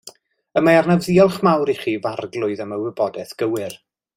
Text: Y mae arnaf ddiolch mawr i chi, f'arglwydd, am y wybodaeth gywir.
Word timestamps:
Y 0.61 0.63
mae 0.67 0.77
arnaf 0.77 1.03
ddiolch 1.07 1.37
mawr 1.49 1.71
i 1.73 1.75
chi, 1.81 1.93
f'arglwydd, 2.07 2.65
am 2.65 2.75
y 2.79 2.83
wybodaeth 2.87 3.37
gywir. 3.45 3.79